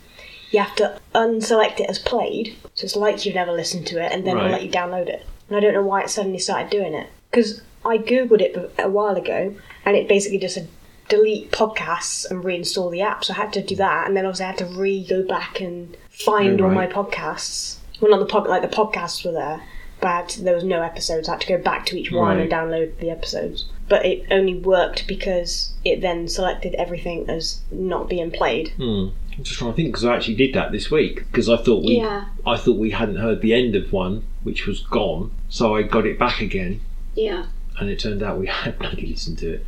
[0.51, 4.11] You have to unselect it as played, so it's like you've never listened to it,
[4.11, 4.45] and then Right.
[4.45, 5.25] it'll let you download it.
[5.47, 8.89] And I don't know why it suddenly started doing it because I googled it a
[8.89, 10.67] while ago, and it basically just said
[11.07, 13.23] delete podcasts and reinstall the app.
[13.25, 15.59] So I had to do that, and then also I had to re go back
[15.59, 17.77] and find Oh, all my podcasts.
[17.99, 19.63] Well, not the pod, like the podcasts were there,
[20.01, 21.27] but there was no episodes.
[21.27, 23.65] I had to go back to each one and download the episodes.
[23.89, 28.69] But it only worked because it then selected everything as not being played.
[28.77, 29.07] Hmm.
[29.35, 31.83] I'm just trying to think because I actually did that this week because I thought
[31.83, 32.25] we Yeah.
[32.45, 36.05] I thought we hadn't heard the end of one which was gone, so I got
[36.05, 36.81] it back again,
[37.15, 37.45] Yeah.
[37.79, 39.65] and it turned out we had bloody listened to it.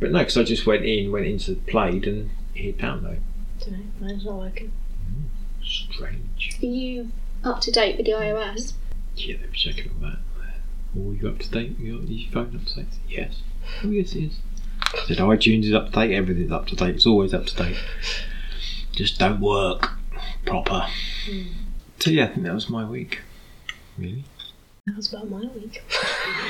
[0.00, 3.18] But no, because I just went in, went into played, and hit download.
[3.60, 4.72] don't know, mine's not working.
[5.64, 6.58] Strange.
[6.62, 7.10] Are you
[7.44, 8.74] up to date with the iOS?
[9.16, 10.18] Yeah, let me check it on that.
[10.96, 11.78] Oh, you up to date?
[11.78, 12.86] You got your phone up to date?
[13.08, 13.42] Yes.
[13.84, 14.38] Oh, yes, it is.
[15.06, 16.14] Said iTunes is up to date.
[16.14, 16.94] Everything's up to date.
[16.96, 17.76] It's always up to date.
[18.92, 19.90] Just don't work
[20.46, 20.86] proper.
[21.26, 21.42] Hmm.
[21.98, 23.20] So yeah, I think that was my week.
[23.98, 24.24] Really?
[24.86, 25.82] That was about my week.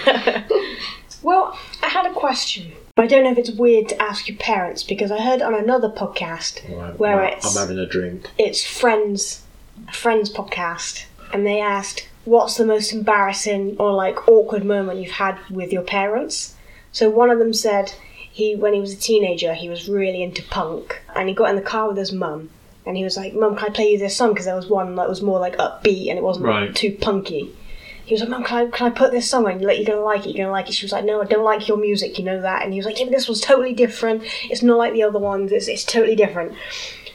[1.22, 2.72] well, I had a question.
[2.98, 5.88] I don't know if it's weird to ask your parents because I heard on another
[5.88, 8.30] podcast where it's I'm having a drink.
[8.38, 9.42] it's friends,
[9.88, 15.12] a friends podcast, and they asked what's the most embarrassing or like awkward moment you've
[15.12, 16.54] had with your parents.
[16.92, 17.94] So one of them said
[18.30, 21.56] he when he was a teenager he was really into punk and he got in
[21.56, 22.50] the car with his mum
[22.84, 24.94] and he was like, "Mum, can I play you this song?" Because there was one
[24.96, 26.74] that was more like upbeat and it wasn't Right.
[26.74, 27.52] too punky.
[28.04, 29.58] He was like, Mum, can I, can I put this song on?
[29.58, 30.74] You're gonna like it, you're gonna like it.
[30.74, 32.62] She was like, No, I don't like your music, you know that.
[32.62, 34.22] And he was like, Yeah, this was totally different.
[34.48, 36.52] It's not like the other ones, it's, it's totally different.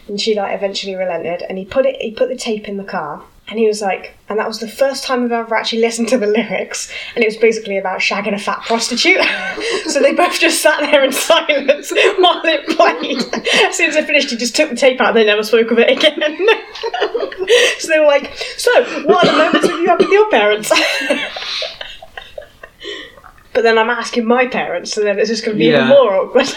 [0.09, 2.83] And she like eventually relented and he put it he put the tape in the
[2.83, 6.07] car And he was like, and that was the first time I've ever actually listened
[6.07, 6.89] to the lyrics.
[7.15, 9.19] And it was basically about shagging a fat prostitute.
[9.87, 13.45] so they both just sat there in silence while it played.
[13.65, 15.69] As soon as I finished, he just took the tape out and they never spoke
[15.69, 16.17] of it again.
[17.79, 18.71] so they were like, so,
[19.03, 20.71] what are the moments have you had with your parents?
[23.53, 26.15] but then I'm asking my parents, so then it's just going to be even more
[26.15, 26.47] awkward.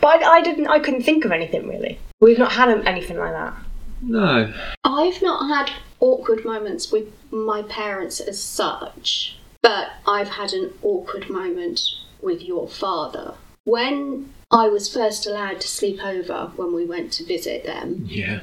[0.00, 1.98] but I, I didn't, I couldn't think of anything really.
[2.20, 3.54] We've not had anything like that.
[4.02, 4.52] No.
[4.84, 11.28] I've not had awkward moments with my parents as such, but I've had an awkward
[11.28, 11.80] moment
[12.20, 13.34] with your father.
[13.64, 18.40] When I was first allowed to sleep over when we went to visit them, Yeah.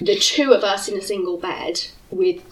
[0.00, 2.42] the two of us in a single bed with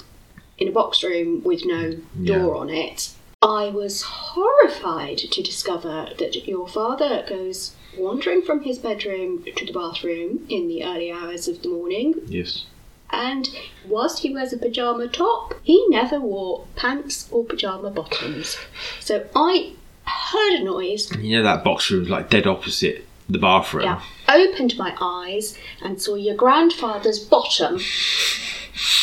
[0.58, 1.92] in a box room with no
[2.24, 3.10] door on it,
[3.40, 9.72] I was horrified to discover that your father goes wandering from his bedroom to the
[9.72, 12.64] bathroom in the early hours of the morning Yes.
[13.10, 13.48] And
[13.86, 18.56] whilst he wears a pyjama top, he never wore pants or pyjama bottoms.
[19.00, 19.72] So I
[20.04, 23.84] heard a noise, You know that box room's like dead opposite the bathroom.
[23.84, 27.78] yeah, opened my eyes and saw your grandfather's bottom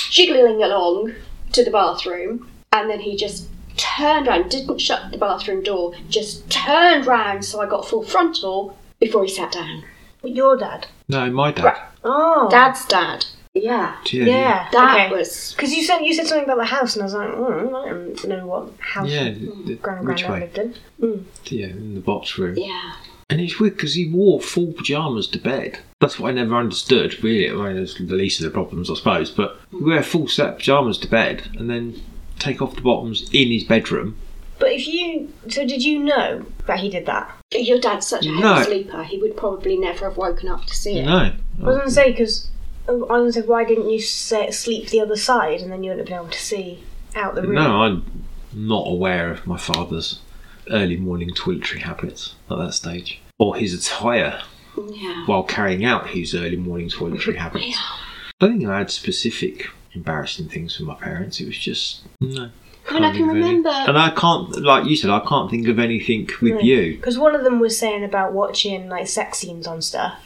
[0.10, 1.14] jiggling along
[1.52, 6.50] to the bathroom, and then he just turned round, didn't shut the bathroom door, just
[6.50, 9.84] turned round so I got full frontal before he sat down.
[10.22, 10.88] But your dad.
[11.08, 11.78] No, my dad.
[12.04, 12.48] Oh.
[12.50, 13.26] Dad's dad.
[13.56, 13.96] Yeah.
[14.12, 14.26] Yeah.
[14.26, 14.70] Yeah.
[14.72, 15.16] That okay.
[15.16, 17.84] was Because you said you said something about the house, and I was like, oh,
[17.86, 19.32] I don't know what house Yeah.
[19.32, 20.64] the- the- Grand which Granddad way?
[20.66, 21.08] lived in.
[21.10, 21.24] Mm.
[21.46, 22.58] Yeah, in the box room.
[22.58, 22.94] yeah.
[23.28, 25.80] And it's weird because he wore full pajamas to bed.
[26.00, 27.50] That's what I never understood, really.
[27.50, 29.32] I mean, it's the least of the problems, I suppose.
[29.32, 32.00] But you wear full set pajamas to bed and then
[32.38, 34.16] take off the bottoms in his bedroom.
[34.60, 37.36] But if you, so did you know that he did that?
[37.52, 38.62] Your dad's such a heavy No.
[38.62, 39.04] sleeper.
[39.04, 41.06] He would probably never have woken up to see it.
[41.06, 41.16] No.
[41.18, 41.34] I
[41.66, 42.48] was going to say because
[42.88, 45.72] Oh, I was going to say why didn't you say, sleep the other side, and
[45.72, 46.84] then you wouldn't have been able to see
[47.16, 47.56] out the room.
[47.56, 50.20] No, I'm not aware of my father's
[50.70, 53.22] early morning toiletry habits at that stage.
[53.38, 54.42] Or his attire
[54.78, 55.26] Yeah.
[55.26, 57.66] while carrying out his early morning toiletry habits.
[57.68, 57.76] Yeah.
[58.42, 61.40] I don't think I had specific embarrassing things from my parents.
[61.40, 62.50] It was just no.
[62.88, 63.40] I mean, I Can't can think of any.
[63.46, 63.70] remember.
[63.70, 66.98] and I can't, like you said, I can't think of anything with you.
[66.98, 70.20] Because one of them was saying about watching like sex scenes on stuff.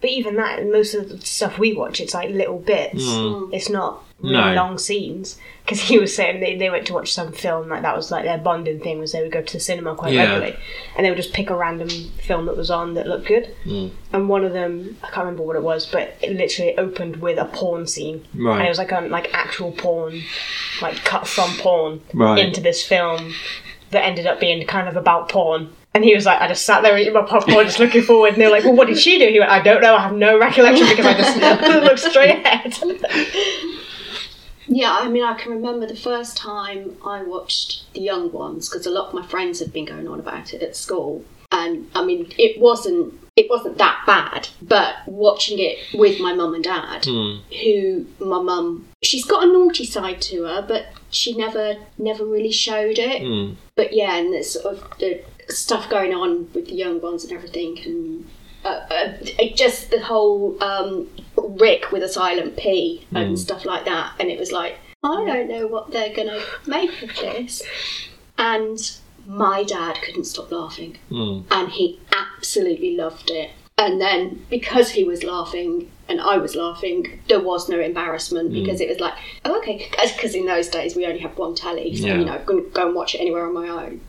[0.00, 3.02] But even that, most of the stuff we watch, it's like little bits.
[3.02, 3.52] Mm.
[3.52, 4.52] It's not really No.
[4.54, 5.38] long scenes.
[5.64, 8.24] Because he was saying they, they went to watch some film, like that was like
[8.24, 10.22] their bonding thing, was they would go to the cinema quite Yeah.
[10.22, 10.56] regularly.
[10.96, 11.88] And they would just pick a random
[12.22, 13.54] film that was on that looked good.
[13.66, 13.90] Mm.
[14.12, 17.36] And one of them, I can't remember what it was, but it literally opened with
[17.38, 18.24] a porn scene.
[18.34, 18.58] Right.
[18.58, 20.22] And it was like um, like actual porn,
[20.80, 22.38] like cut from porn Right.
[22.38, 23.34] into this film
[23.90, 25.70] that ended up being kind of about porn.
[25.98, 28.34] And he was like, I just sat there eating my popcorn, just looking forward.
[28.34, 29.26] And they were like, Well, what did she do?
[29.26, 29.96] He went, I don't know.
[29.96, 31.36] I have no recollection because I just
[31.82, 32.78] looked straight ahead.
[34.68, 38.86] Yeah, I mean, I can remember the first time I watched The Young Ones because
[38.86, 42.04] a lot of my friends had been going on about it at school, and I
[42.04, 47.02] mean, it wasn't it wasn't that bad, but watching it with my mum and dad,
[47.04, 47.40] Mm.
[47.62, 52.52] who my mum, she's got a naughty side to her, but she never never really
[52.52, 53.22] showed it.
[53.22, 53.56] Mm.
[53.74, 57.32] But yeah, and there's sort of the stuff going on with the young ones and
[57.32, 58.28] everything, and
[58.64, 59.12] uh, uh,
[59.54, 64.12] just the whole um, Rick with a silent P and stuff like that.
[64.20, 67.62] And it was like, I don't know what they're gonna make of this.
[68.36, 68.78] And
[69.26, 71.44] my dad couldn't stop laughing, Mm.
[71.50, 73.50] and he absolutely loved it.
[73.76, 78.80] And then because he was laughing and I was laughing, there was no embarrassment because
[78.80, 79.88] it was like, oh, okay.
[80.16, 82.18] Because in those days we only had one telly, so Yeah.
[82.18, 84.00] you know, I couldn't go and watch it anywhere on my own.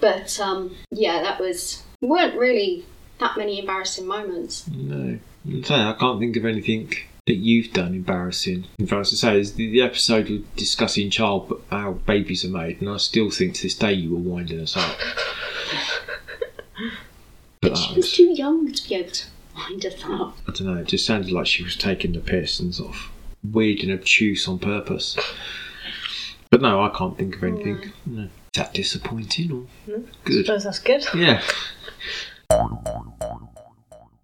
[0.00, 2.84] But um, yeah, that was weren't really
[3.18, 4.66] that many embarrassing moments.
[4.68, 5.18] No.
[5.46, 6.92] I'm saying I can't think of anything
[7.26, 8.66] that you've done embarrassing.
[8.78, 12.80] In fact, as say, is the, the episode of discussing child how babies are made,
[12.80, 14.96] and I still think to this day you were winding us up.
[17.60, 20.38] But She was was, too young to be able to wind us up.
[20.48, 23.10] I don't know, it just sounded like she was taking the piss and sort of
[23.44, 25.18] weird and obtuse on purpose.
[26.50, 27.92] But no, I can't think of anything.
[28.06, 28.22] No.
[28.22, 30.46] Is that disappointing or I good?
[30.46, 31.04] suppose that's good.
[31.14, 31.40] Yeah.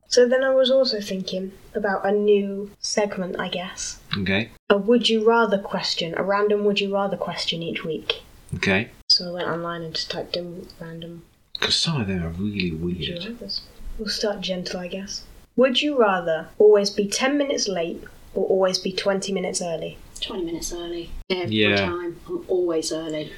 [0.09, 3.99] So then I was also thinking about a new segment, I guess.
[4.19, 4.51] Okay.
[4.71, 8.23] A would you rather question, a random would you rather question each week.
[8.55, 8.91] Okay.
[9.11, 12.73] So I went online and just typed in random Because some of them are really
[12.73, 13.37] weird.
[13.99, 15.25] We'll start gentle, I guess.
[15.57, 18.03] Would you rather always be 10 minutes late
[18.35, 19.99] or always be 20 minutes early?
[20.21, 21.77] 20 minutes early every Yeah.
[21.77, 22.19] time.
[22.29, 23.31] I'm always early.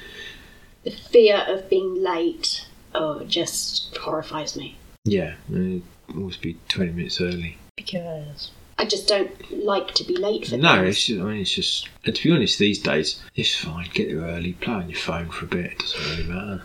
[0.83, 2.65] The fear of being late
[2.95, 4.77] oh, just horrifies me.
[5.05, 5.35] Yeah.
[5.47, 7.57] and it'd always be 20 minutes early.
[7.75, 8.51] Because.
[8.77, 9.29] I just don't
[9.65, 10.89] like to be late for No, things.
[10.97, 11.89] it's just, I mean, it's just.
[12.05, 13.89] And to be honest, these days it's fine.
[13.93, 15.71] Get there early, play on your phone for a bit.
[15.73, 16.63] It doesn't really matter.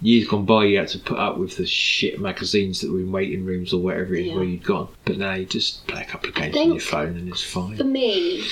[0.00, 3.12] Years gone by, you had to put up with the shit magazines that were in
[3.12, 4.34] waiting rooms or wherever it is Yeah.
[4.36, 4.88] where you'd gone.
[5.04, 7.76] But now you just play a couple of games on your phone and it's fine.
[7.76, 8.46] For me,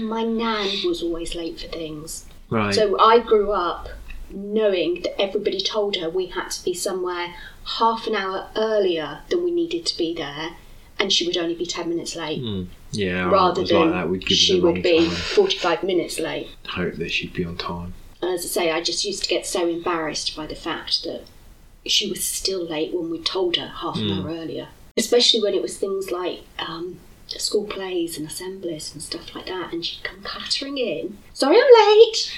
[0.00, 2.26] my nan was always late for things.
[2.50, 2.74] Right.
[2.74, 3.88] So I grew up
[4.32, 7.34] knowing that everybody told her we had to be somewhere
[7.78, 10.50] half an hour earlier than we needed to be there,
[10.98, 12.40] and she would only be 10 minutes late.
[12.40, 12.64] Hmm.
[12.90, 14.08] yeah, Rather than like that.
[14.08, 15.10] We'd give she her the wrong would be time.
[15.10, 16.48] 45 minutes late.
[16.68, 17.94] Hope that she'd be on time.
[18.20, 21.24] And as I say, I just used to get so embarrassed by the fact that
[21.84, 24.68] she was still late when we told her half an hour earlier.
[24.96, 29.72] Especially when it was things like um, school plays and assemblies and stuff like that,
[29.72, 31.18] and she'd come clattering in.
[31.34, 32.32] Sorry, I'm late.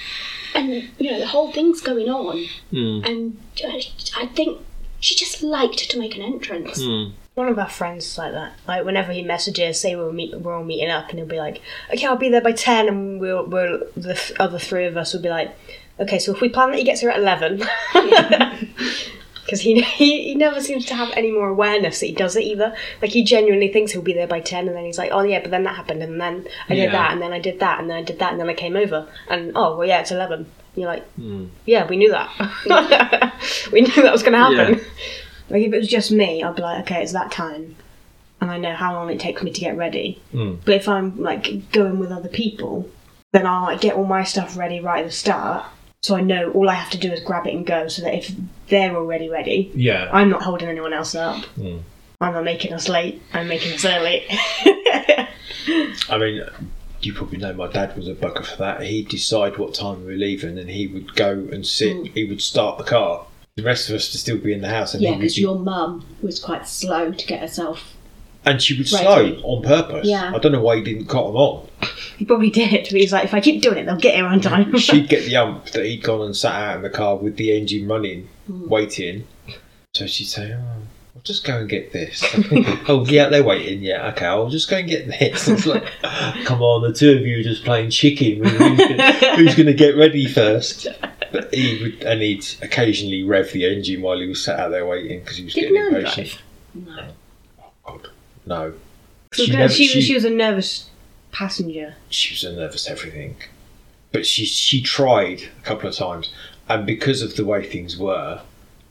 [0.55, 3.01] And you know the whole thing's going on, Hmm.
[3.05, 3.83] and I,
[4.17, 4.61] I think
[5.01, 6.81] she just liked to make an entrance.
[6.83, 7.11] Hmm.
[7.35, 8.53] One of our friends is like that.
[8.69, 11.61] Like whenever he messages, say we're meet, we're all meeting up, and he'll be like,
[11.93, 15.21] "Okay, I'll be there by 10 and we'll, we'll the other three of us will
[15.23, 15.51] be like,
[15.99, 17.65] "Okay, so if we plan that he gets here at 11,
[19.45, 22.43] because he, he he never seems to have any more awareness that he does it
[22.43, 22.75] either.
[23.03, 25.41] Like he genuinely thinks he'll be there by 10, and then he's like, "Oh yeah,
[25.41, 26.85] but then that happened, and then I Yeah.
[26.87, 28.55] did that, and then I did that, and then I did that, and then I
[28.55, 30.47] came over, and oh well, yeah, it's 11." And
[30.83, 31.47] you're like, Hmm.
[31.67, 32.31] "Yeah, we knew that.
[33.73, 34.85] we knew that was going to happen." Yeah.
[35.51, 37.77] Like if it was just me, I'd be like, okay, it's that time,
[38.41, 40.19] and I know how long it takes me to get ready.
[40.33, 40.57] Mm.
[40.65, 42.89] But if I'm like going with other people,
[43.33, 45.67] then I'll like get all my stuff ready right at the start,
[46.05, 47.89] so I know all I have to do is grab it and go.
[47.89, 48.31] So that if
[48.69, 50.11] they're already ready, Yeah.
[50.13, 51.43] I'm not holding anyone else up.
[51.57, 51.81] Mm.
[52.21, 53.23] I'm not making us late.
[53.33, 54.23] I'm making us early.
[54.29, 56.43] I mean,
[57.01, 58.83] you probably know my dad was a bugger for that.
[58.83, 61.97] He'd decide what time we were leaving, and he would go and sit.
[61.97, 62.13] Mm.
[62.13, 63.25] He would start the car.
[63.57, 65.59] The rest of us to still be in the house, and Yeah, because be- your
[65.59, 67.95] mum was quite slow to get herself.
[68.47, 69.05] And she would Ready.
[69.41, 70.07] slow on purpose.
[70.09, 70.33] Yeah.
[70.35, 71.69] I don't know why he didn't cut them on.
[72.19, 72.71] he probably did.
[72.91, 74.77] But he's like, if I keep doing it, they'll get here on time.
[74.79, 77.57] She'd get the ump that he'd gone and sat out in the car with the
[77.57, 78.69] engine running, Hmm.
[78.69, 79.27] waiting.
[79.95, 80.83] So she'd say, "Oh,
[81.17, 82.23] I'll just go and get this."
[82.89, 83.81] oh, yeah, they're waiting.
[83.81, 85.49] Yeah, okay, I'll just go and get this.
[85.49, 85.85] It's like,
[86.45, 88.45] come on, the two of you are just playing chicken.
[88.45, 90.87] Who's going to get ready first?
[91.33, 94.85] But he would, and he'd occasionally rev the engine while he was sat out there
[94.87, 96.39] waiting because he was Did getting impatient.
[96.75, 97.07] No.
[98.47, 98.75] God, no,
[99.33, 100.91] She, She was, never- she, she- she was a nervous
[101.33, 101.97] passenger.
[102.11, 103.37] she was a nervous everything.
[104.13, 106.33] But she she tried a couple of times,
[106.69, 108.43] and because of the way things were,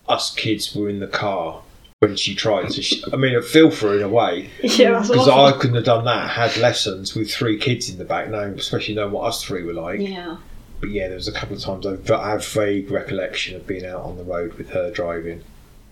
[0.10, 1.62] us kids were in the car
[2.00, 2.74] when she tried.
[2.74, 5.46] So she, I mean, I feel for her in a way Yeah, because awful.
[5.46, 6.30] I couldn't have done that.
[6.32, 9.72] Had lessons with three kids in the back, knowing especially knowing what us three were
[9.74, 10.02] like.
[10.02, 10.36] Yeah.
[10.82, 13.86] But yeah, there was a couple of times I've, I have vague recollection of being
[13.86, 15.42] out on the road with her driving,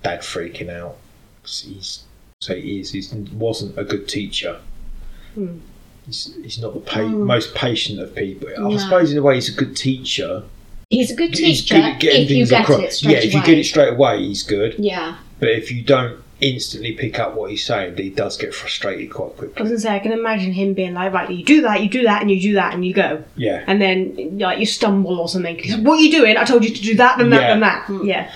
[0.03, 0.97] dad freaking out.
[1.43, 2.03] 'Cause He's
[2.41, 2.91] so he is.
[2.91, 3.01] He
[3.33, 4.59] wasn't a good teacher.
[5.35, 5.59] Hmm.
[6.07, 7.21] He's, he's not the pa- Hmm.
[7.23, 8.49] most patient of people.
[8.57, 8.77] I No.
[8.77, 10.43] suppose in a way he's a good teacher.
[10.89, 12.79] He's a good teacher good at getting if you get across.
[12.81, 13.45] it straight yeah, if you away.
[13.47, 14.75] get it straight away, he's good.
[14.77, 15.15] Yeah.
[15.39, 19.37] But if you don't instantly pick up what he's saying, he does get frustrated quite
[19.37, 19.53] quickly.
[19.57, 19.69] I was quickly.
[19.69, 22.23] gonna say, I can imagine him being like, right, you do that, you do that,
[22.23, 23.23] and you do that, and you go.
[23.37, 25.59] Yeah, And then, like, you stumble or something.
[25.59, 26.35] He's like, what are you doing?
[26.35, 27.53] I told you to do that, and that, Yeah.
[27.53, 28.05] and that.
[28.05, 28.31] Yeah.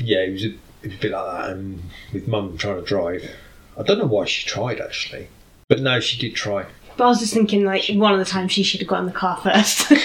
[0.00, 1.50] yeah, he was a, he was a bit like that.
[1.50, 3.30] And with mum trying to drive,
[3.76, 5.28] I don't know why she tried actually,
[5.68, 6.66] but no, she did try.
[6.96, 9.06] But I was just thinking, like, one of the times she should have got in
[9.06, 9.90] the car first.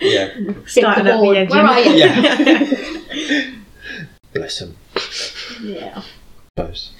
[0.00, 0.32] Yeah,
[0.66, 1.56] Started the at the engine.
[1.56, 1.92] Where are you?
[1.96, 3.50] yeah.
[4.32, 4.76] Bless him.
[5.62, 6.02] yeah.
[6.56, 6.92] suppose.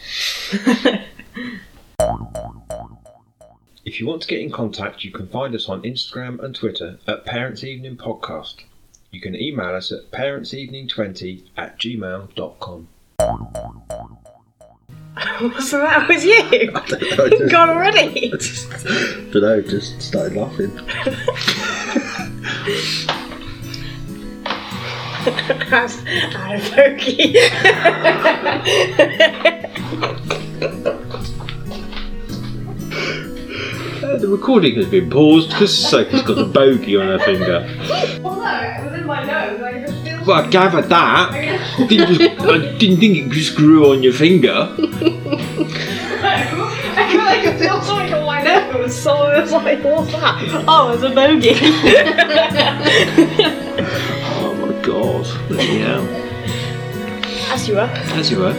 [3.84, 6.98] If you want to get in contact, you can find us on Instagram and Twitter
[7.06, 8.56] at Parents Evening Podcast.
[9.10, 12.88] You can email us at parentsevening20 at gmail.com.
[15.18, 17.48] The matter with you?
[17.50, 18.30] Gone already?
[18.30, 20.74] don't know, just started laughing.
[25.70, 25.98] That's
[26.34, 27.36] out of pokey.
[33.98, 37.66] Uh, the recording has been paused because Sophie's got a bogey on her finger.
[38.22, 39.60] well, no, it was in my nose.
[39.60, 39.77] I just
[40.28, 41.32] Well, I gathered that.
[41.88, 44.52] Didn't just, I didn't think it just grew on your finger.
[44.52, 44.76] I
[47.10, 48.94] feel like it feels something on my nose.
[48.94, 50.64] So it was like, what's that?
[50.68, 51.54] Oh, it's a bogey.
[54.40, 55.26] Oh my god.
[55.50, 55.98] Yeah.
[57.50, 57.80] As you were.
[57.80, 58.54] As you were.